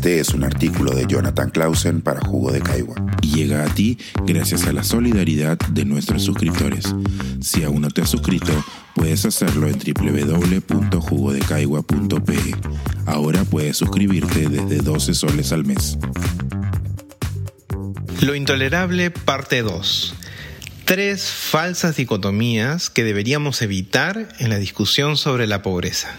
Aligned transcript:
Este 0.00 0.18
es 0.18 0.30
un 0.30 0.44
artículo 0.44 0.92
de 0.92 1.04
Jonathan 1.06 1.50
Clausen 1.50 2.00
para 2.00 2.22
Jugo 2.22 2.52
de 2.52 2.62
Caigua 2.62 2.96
y 3.20 3.34
llega 3.34 3.62
a 3.62 3.74
ti 3.74 3.98
gracias 4.24 4.66
a 4.66 4.72
la 4.72 4.82
solidaridad 4.82 5.58
de 5.58 5.84
nuestros 5.84 6.22
suscriptores. 6.22 6.94
Si 7.42 7.64
aún 7.64 7.82
no 7.82 7.90
te 7.90 8.00
has 8.00 8.08
suscrito, 8.08 8.50
puedes 8.94 9.26
hacerlo 9.26 9.68
en 9.68 9.78
www.jugodecaigua.pe. 9.78 12.38
Ahora 13.04 13.44
puedes 13.44 13.76
suscribirte 13.76 14.48
desde 14.48 14.78
12 14.78 15.12
soles 15.12 15.52
al 15.52 15.66
mes. 15.66 15.98
Lo 18.22 18.34
intolerable, 18.34 19.10
parte 19.10 19.60
2. 19.60 20.14
Tres 20.86 21.30
falsas 21.30 21.96
dicotomías 21.96 22.88
que 22.88 23.04
deberíamos 23.04 23.60
evitar 23.60 24.30
en 24.38 24.48
la 24.48 24.56
discusión 24.56 25.18
sobre 25.18 25.46
la 25.46 25.60
pobreza. 25.60 26.18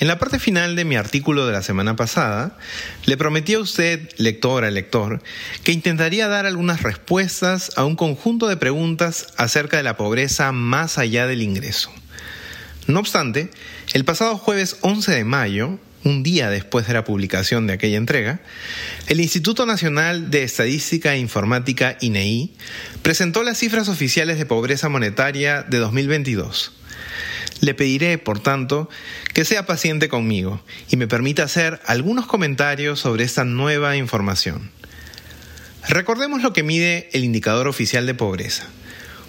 En 0.00 0.06
la 0.06 0.20
parte 0.20 0.38
final 0.38 0.76
de 0.76 0.84
mi 0.84 0.94
artículo 0.94 1.44
de 1.44 1.52
la 1.52 1.62
semana 1.62 1.96
pasada, 1.96 2.56
le 3.04 3.16
prometí 3.16 3.54
a 3.54 3.58
usted, 3.58 4.08
lectora, 4.16 4.70
lector, 4.70 5.20
que 5.64 5.72
intentaría 5.72 6.28
dar 6.28 6.46
algunas 6.46 6.84
respuestas 6.84 7.72
a 7.74 7.84
un 7.84 7.96
conjunto 7.96 8.46
de 8.46 8.56
preguntas 8.56 9.26
acerca 9.36 9.76
de 9.76 9.82
la 9.82 9.96
pobreza 9.96 10.52
más 10.52 10.98
allá 10.98 11.26
del 11.26 11.42
ingreso. 11.42 11.90
No 12.86 13.00
obstante, 13.00 13.50
el 13.92 14.04
pasado 14.04 14.38
jueves 14.38 14.76
11 14.82 15.10
de 15.10 15.24
mayo, 15.24 15.80
un 16.04 16.22
día 16.22 16.48
después 16.48 16.86
de 16.86 16.94
la 16.94 17.02
publicación 17.02 17.66
de 17.66 17.72
aquella 17.72 17.96
entrega, 17.96 18.38
el 19.08 19.20
Instituto 19.20 19.66
Nacional 19.66 20.30
de 20.30 20.44
Estadística 20.44 21.14
e 21.14 21.18
Informática, 21.18 21.96
INEI, 22.00 22.52
presentó 23.02 23.42
las 23.42 23.58
cifras 23.58 23.88
oficiales 23.88 24.38
de 24.38 24.46
pobreza 24.46 24.88
monetaria 24.88 25.64
de 25.64 25.78
2022 25.78 26.78
le 27.60 27.74
pediré, 27.74 28.18
por 28.18 28.40
tanto, 28.40 28.88
que 29.34 29.44
sea 29.44 29.66
paciente 29.66 30.08
conmigo 30.08 30.62
y 30.90 30.96
me 30.96 31.08
permita 31.08 31.42
hacer 31.42 31.80
algunos 31.86 32.26
comentarios 32.26 33.00
sobre 33.00 33.24
esta 33.24 33.44
nueva 33.44 33.96
información. 33.96 34.70
Recordemos 35.88 36.42
lo 36.42 36.52
que 36.52 36.62
mide 36.62 37.08
el 37.12 37.24
indicador 37.24 37.68
oficial 37.68 38.06
de 38.06 38.14
pobreza. 38.14 38.66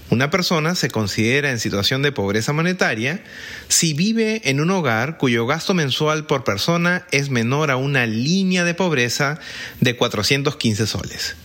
Una 0.10 0.32
persona 0.32 0.74
se 0.74 0.90
considera 0.90 1.52
en 1.52 1.60
situación 1.60 2.02
de 2.02 2.12
pobreza 2.12 2.52
monetaria 2.52 3.24
si 3.68 3.94
vive 3.94 4.42
en 4.46 4.60
un 4.60 4.72
hogar 4.72 5.18
cuyo 5.18 5.46
gasto 5.46 5.76
mensual 5.76 6.26
por 6.26 6.44
persona 6.44 7.06
es 7.12 7.30
menor 7.30 7.70
a 7.70 7.78
una 7.78 8.08
línea 8.08 8.64
de 8.64 8.74
pobreza 8.74 9.40
de 9.80 9.96
415 9.96 10.88
soles. 10.88 11.36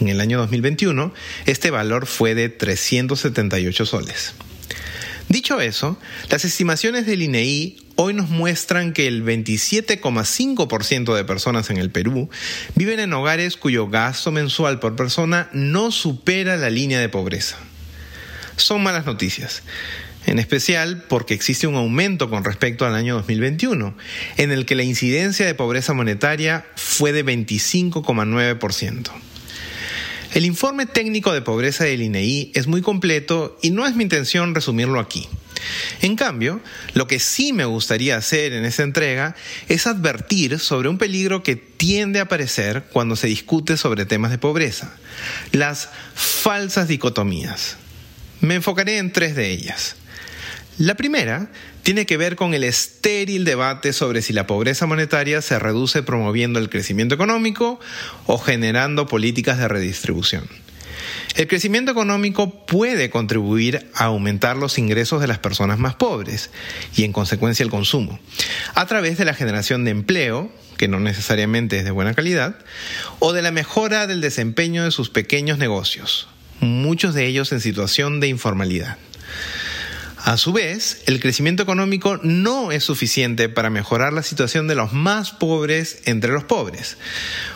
En 0.00 0.08
el 0.08 0.20
año 0.20 0.38
2021, 0.38 1.12
este 1.46 1.70
valor 1.70 2.06
fue 2.06 2.34
de 2.34 2.48
378 2.48 3.86
soles. 3.86 4.34
Dicho 5.28 5.60
eso, 5.60 5.98
las 6.30 6.44
estimaciones 6.44 7.04
del 7.06 7.22
INEI 7.22 7.78
hoy 7.96 8.14
nos 8.14 8.28
muestran 8.28 8.92
que 8.92 9.08
el 9.08 9.24
27,5% 9.24 11.14
de 11.14 11.24
personas 11.24 11.68
en 11.70 11.78
el 11.78 11.90
Perú 11.90 12.30
viven 12.76 13.00
en 13.00 13.12
hogares 13.12 13.56
cuyo 13.56 13.88
gasto 13.88 14.30
mensual 14.30 14.78
por 14.78 14.94
persona 14.94 15.48
no 15.52 15.90
supera 15.90 16.56
la 16.56 16.70
línea 16.70 17.00
de 17.00 17.08
pobreza. 17.08 17.56
Son 18.56 18.82
malas 18.82 19.04
noticias, 19.04 19.62
en 20.26 20.38
especial 20.38 21.04
porque 21.08 21.34
existe 21.34 21.66
un 21.66 21.74
aumento 21.74 22.30
con 22.30 22.44
respecto 22.44 22.86
al 22.86 22.94
año 22.94 23.16
2021, 23.16 23.96
en 24.36 24.52
el 24.52 24.64
que 24.64 24.76
la 24.76 24.84
incidencia 24.84 25.44
de 25.44 25.54
pobreza 25.54 25.92
monetaria 25.92 26.66
fue 26.76 27.12
de 27.12 27.24
25,9%. 27.24 29.10
El 30.36 30.44
informe 30.44 30.84
técnico 30.84 31.32
de 31.32 31.40
pobreza 31.40 31.84
del 31.84 32.02
INEI 32.02 32.52
es 32.54 32.66
muy 32.66 32.82
completo 32.82 33.58
y 33.62 33.70
no 33.70 33.86
es 33.86 33.96
mi 33.96 34.02
intención 34.02 34.54
resumirlo 34.54 35.00
aquí. 35.00 35.26
En 36.02 36.14
cambio, 36.14 36.60
lo 36.92 37.06
que 37.06 37.20
sí 37.20 37.54
me 37.54 37.64
gustaría 37.64 38.18
hacer 38.18 38.52
en 38.52 38.66
esta 38.66 38.82
entrega 38.82 39.34
es 39.70 39.86
advertir 39.86 40.58
sobre 40.58 40.90
un 40.90 40.98
peligro 40.98 41.42
que 41.42 41.56
tiende 41.56 42.18
a 42.18 42.24
aparecer 42.24 42.84
cuando 42.92 43.16
se 43.16 43.28
discute 43.28 43.78
sobre 43.78 44.04
temas 44.04 44.30
de 44.30 44.36
pobreza, 44.36 44.94
las 45.52 45.88
falsas 46.14 46.86
dicotomías. 46.86 47.78
Me 48.42 48.56
enfocaré 48.56 48.98
en 48.98 49.12
tres 49.12 49.36
de 49.36 49.50
ellas. 49.50 49.96
La 50.78 50.94
primera 50.94 51.48
tiene 51.82 52.04
que 52.04 52.18
ver 52.18 52.36
con 52.36 52.52
el 52.52 52.62
estéril 52.62 53.46
debate 53.46 53.94
sobre 53.94 54.20
si 54.20 54.34
la 54.34 54.46
pobreza 54.46 54.84
monetaria 54.84 55.40
se 55.40 55.58
reduce 55.58 56.02
promoviendo 56.02 56.58
el 56.58 56.68
crecimiento 56.68 57.14
económico 57.14 57.80
o 58.26 58.36
generando 58.36 59.06
políticas 59.06 59.56
de 59.56 59.68
redistribución. 59.68 60.46
El 61.34 61.48
crecimiento 61.48 61.92
económico 61.92 62.66
puede 62.66 63.08
contribuir 63.08 63.90
a 63.94 64.04
aumentar 64.04 64.58
los 64.58 64.76
ingresos 64.78 65.22
de 65.22 65.26
las 65.26 65.38
personas 65.38 65.78
más 65.78 65.94
pobres 65.94 66.50
y 66.94 67.04
en 67.04 67.12
consecuencia 67.12 67.62
el 67.64 67.70
consumo, 67.70 68.18
a 68.74 68.84
través 68.86 69.16
de 69.16 69.24
la 69.24 69.32
generación 69.32 69.84
de 69.84 69.92
empleo, 69.92 70.52
que 70.76 70.88
no 70.88 71.00
necesariamente 71.00 71.78
es 71.78 71.84
de 71.84 71.90
buena 71.90 72.12
calidad, 72.12 72.58
o 73.18 73.32
de 73.32 73.40
la 73.40 73.50
mejora 73.50 74.06
del 74.06 74.20
desempeño 74.20 74.84
de 74.84 74.90
sus 74.90 75.08
pequeños 75.08 75.56
negocios, 75.56 76.28
muchos 76.60 77.14
de 77.14 77.26
ellos 77.26 77.50
en 77.52 77.60
situación 77.60 78.20
de 78.20 78.28
informalidad. 78.28 78.98
A 80.26 80.38
su 80.38 80.52
vez, 80.52 81.04
el 81.06 81.20
crecimiento 81.20 81.62
económico 81.62 82.18
no 82.20 82.72
es 82.72 82.82
suficiente 82.82 83.48
para 83.48 83.70
mejorar 83.70 84.12
la 84.12 84.24
situación 84.24 84.66
de 84.66 84.74
los 84.74 84.92
más 84.92 85.30
pobres 85.30 86.00
entre 86.04 86.32
los 86.32 86.42
pobres, 86.42 86.98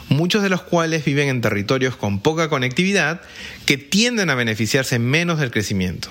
muchos 0.08 0.44
de 0.44 0.50
los 0.50 0.62
cuales 0.62 1.04
viven 1.04 1.28
en 1.28 1.41
territorios 1.41 1.97
con 1.97 2.20
poca 2.20 2.48
conectividad 2.48 3.22
que 3.66 3.76
tienden 3.76 4.30
a 4.30 4.36
beneficiarse 4.36 5.00
menos 5.00 5.41
del 5.41 5.50
crecimiento. 5.50 6.10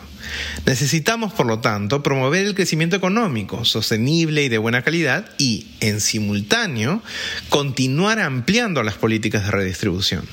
Necesitamos, 0.65 1.31
por 1.31 1.45
lo 1.45 1.59
tanto, 1.59 2.03
promover 2.03 2.45
el 2.45 2.55
crecimiento 2.55 2.97
económico 2.97 3.63
sostenible 3.63 4.43
y 4.43 4.49
de 4.49 4.57
buena 4.57 4.81
calidad 4.81 5.31
y, 5.37 5.67
en 5.79 6.01
simultáneo, 6.01 7.01
continuar 7.47 8.19
ampliando 8.19 8.83
las 8.83 8.95
políticas 8.95 9.45
de 9.45 9.51
redistribución. 9.51 10.25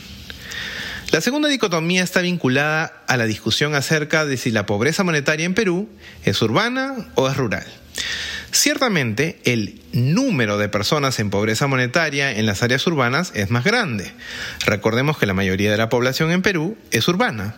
La 1.12 1.20
segunda 1.20 1.48
dicotomía 1.48 2.02
está 2.02 2.20
vinculada 2.20 3.02
a 3.06 3.16
la 3.16 3.26
discusión 3.26 3.74
acerca 3.74 4.26
de 4.26 4.36
si 4.36 4.50
la 4.50 4.66
pobreza 4.66 5.04
monetaria 5.04 5.46
en 5.46 5.54
Perú 5.54 5.88
es 6.24 6.42
urbana 6.42 6.94
o 7.14 7.28
es 7.28 7.36
rural. 7.36 7.66
Ciertamente, 8.50 9.38
el 9.44 9.80
número 9.92 10.58
de 10.58 10.68
personas 10.68 11.18
en 11.20 11.30
pobreza 11.30 11.66
monetaria 11.66 12.32
en 12.32 12.46
las 12.46 12.62
áreas 12.62 12.86
urbanas 12.86 13.32
es 13.34 13.50
más 13.50 13.64
grande. 13.64 14.12
Recordemos 14.64 15.18
que 15.18 15.26
la 15.26 15.34
mayoría 15.34 15.70
de 15.70 15.76
la 15.76 15.88
población 15.88 16.32
en 16.32 16.42
Perú 16.42 16.76
es 16.90 17.06
urbana. 17.06 17.54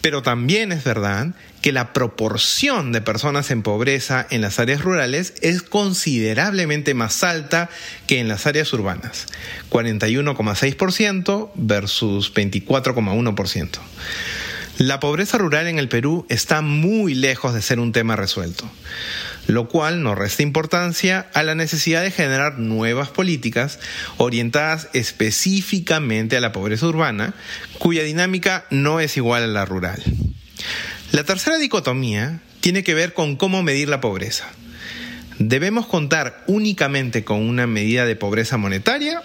Pero 0.00 0.22
también 0.22 0.72
es 0.72 0.82
verdad 0.84 1.28
que 1.60 1.72
la 1.72 1.92
proporción 1.92 2.92
de 2.92 3.02
personas 3.02 3.50
en 3.50 3.62
pobreza 3.62 4.26
en 4.30 4.40
las 4.40 4.58
áreas 4.58 4.80
rurales 4.80 5.34
es 5.42 5.62
considerablemente 5.62 6.94
más 6.94 7.22
alta 7.22 7.68
que 8.06 8.18
en 8.18 8.28
las 8.28 8.46
áreas 8.46 8.72
urbanas, 8.72 9.26
41,6% 9.70 11.50
versus 11.54 12.32
24,1%. 12.32 13.68
La 14.78 14.98
pobreza 14.98 15.36
rural 15.36 15.66
en 15.66 15.78
el 15.78 15.88
Perú 15.90 16.24
está 16.30 16.62
muy 16.62 17.14
lejos 17.14 17.52
de 17.52 17.60
ser 17.60 17.80
un 17.80 17.92
tema 17.92 18.16
resuelto 18.16 18.70
lo 19.50 19.68
cual 19.68 20.02
no 20.02 20.14
resta 20.14 20.42
importancia 20.42 21.26
a 21.34 21.42
la 21.42 21.54
necesidad 21.54 22.02
de 22.02 22.10
generar 22.10 22.58
nuevas 22.58 23.08
políticas 23.08 23.80
orientadas 24.16 24.88
específicamente 24.92 26.36
a 26.36 26.40
la 26.40 26.52
pobreza 26.52 26.86
urbana, 26.86 27.34
cuya 27.78 28.02
dinámica 28.04 28.64
no 28.70 29.00
es 29.00 29.16
igual 29.16 29.42
a 29.42 29.48
la 29.48 29.64
rural. 29.64 30.02
La 31.12 31.24
tercera 31.24 31.58
dicotomía 31.58 32.40
tiene 32.60 32.84
que 32.84 32.94
ver 32.94 33.12
con 33.12 33.36
cómo 33.36 33.62
medir 33.62 33.88
la 33.88 34.00
pobreza. 34.00 34.48
¿Debemos 35.38 35.86
contar 35.86 36.44
únicamente 36.46 37.24
con 37.24 37.40
una 37.40 37.66
medida 37.66 38.04
de 38.04 38.14
pobreza 38.14 38.58
monetaria 38.58 39.22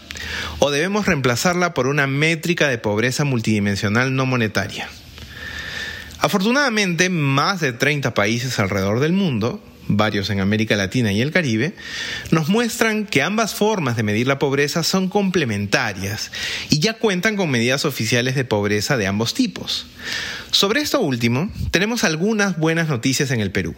o 0.60 0.72
debemos 0.72 1.06
reemplazarla 1.06 1.74
por 1.74 1.88
una 1.88 2.08
métrica 2.08 2.70
de 2.70 2.78
pobreza 2.78 3.26
multidimensional 3.26 4.16
no 4.16 4.26
monetaria? 4.26 4.88
Afortunadamente, 6.20 7.10
más 7.10 7.60
de 7.60 7.74
30 7.74 8.14
países 8.14 8.58
alrededor 8.58 9.02
del 9.02 9.12
mundo 9.12 9.62
varios 9.88 10.30
en 10.30 10.40
América 10.40 10.76
Latina 10.76 11.12
y 11.12 11.22
el 11.22 11.32
Caribe, 11.32 11.76
nos 12.32 12.50
muestran 12.50 13.06
que 13.06 13.22
ambas 13.22 13.56
formas 13.56 13.96
de 13.96 14.04
medir 14.04 14.28
la 14.28 14.40
pobreza 14.40 14.84
son 14.84 15.10
complementarias 15.10 16.32
y 16.70 16.80
ya 16.80 16.94
cuentan 16.94 17.36
con 17.36 17.50
medidas 17.50 17.86
oficiales 17.86 18.36
de 18.36 18.46
pobreza 18.46 18.98
de 18.98 19.08
ambos 19.08 19.34
tipos. 19.34 19.88
Sobre 20.52 20.82
esto 20.82 21.02
último, 21.02 21.52
tenemos 21.72 22.04
algunas 22.04 22.58
buenas 22.58 22.88
noticias 22.88 23.32
en 23.32 23.42
el 23.42 23.52
Perú. 23.52 23.76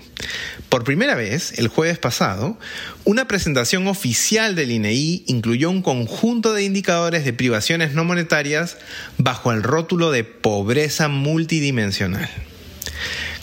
Por 0.69 0.83
primera 0.83 1.15
vez, 1.15 1.57
el 1.57 1.69
jueves 1.69 1.97
pasado, 1.97 2.59
una 3.03 3.27
presentación 3.27 3.87
oficial 3.87 4.55
del 4.55 4.71
INEI 4.71 5.23
incluyó 5.27 5.69
un 5.71 5.81
conjunto 5.81 6.53
de 6.53 6.63
indicadores 6.63 7.25
de 7.25 7.33
privaciones 7.33 7.93
no 7.93 8.03
monetarias 8.03 8.77
bajo 9.17 9.51
el 9.51 9.63
rótulo 9.63 10.11
de 10.11 10.23
pobreza 10.23 11.07
multidimensional. 11.07 12.29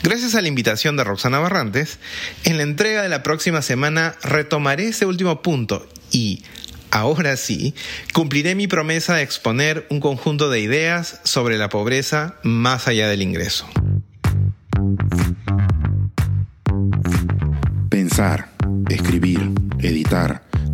Gracias 0.05 0.35
a 0.35 0.41
la 0.41 0.49
invitación 0.49 0.97
de 0.97 1.03
Roxana 1.03 1.39
Barrantes, 1.39 1.97
en 2.43 2.57
la 2.57 2.63
entrega 2.63 3.01
de 3.01 3.09
la 3.09 3.23
próxima 3.23 3.63
semana 3.63 4.15
retomaré 4.21 4.89
ese 4.89 5.07
último 5.07 5.41
punto 5.41 5.89
y, 6.11 6.43
ahora 6.91 7.35
sí, 7.37 7.73
cumpliré 8.13 8.53
mi 8.53 8.67
promesa 8.67 9.15
de 9.15 9.23
exponer 9.23 9.87
un 9.89 9.99
conjunto 9.99 10.51
de 10.51 10.59
ideas 10.59 11.21
sobre 11.23 11.57
la 11.57 11.69
pobreza 11.69 12.35
más 12.43 12.87
allá 12.87 13.07
del 13.09 13.23
ingreso. 13.23 13.67
Pensar, 17.89 18.51
escribir, 18.89 19.49
editar 19.79 20.43